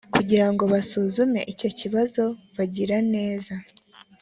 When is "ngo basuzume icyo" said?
0.51-1.69